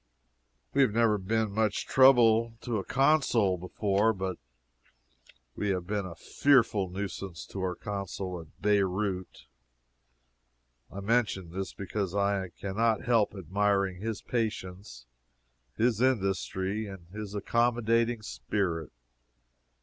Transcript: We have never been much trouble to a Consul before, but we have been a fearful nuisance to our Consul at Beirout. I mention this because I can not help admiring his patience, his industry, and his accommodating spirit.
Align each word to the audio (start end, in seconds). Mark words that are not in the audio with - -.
We 0.73 0.81
have 0.81 0.93
never 0.93 1.19
been 1.19 1.51
much 1.51 1.85
trouble 1.85 2.55
to 2.61 2.79
a 2.79 2.83
Consul 2.83 3.59
before, 3.59 4.13
but 4.13 4.39
we 5.55 5.69
have 5.69 5.85
been 5.85 6.07
a 6.07 6.15
fearful 6.15 6.89
nuisance 6.89 7.45
to 7.45 7.59
our 7.61 7.75
Consul 7.75 8.41
at 8.41 8.47
Beirout. 8.59 9.45
I 10.91 11.01
mention 11.01 11.51
this 11.51 11.73
because 11.75 12.15
I 12.15 12.49
can 12.49 12.77
not 12.77 13.03
help 13.03 13.35
admiring 13.35 14.01
his 14.01 14.23
patience, 14.23 15.05
his 15.77 16.01
industry, 16.01 16.87
and 16.87 17.05
his 17.09 17.35
accommodating 17.35 18.23
spirit. 18.23 18.91